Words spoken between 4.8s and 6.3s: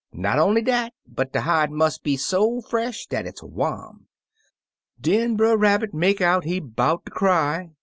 "Den Brer Rabbit make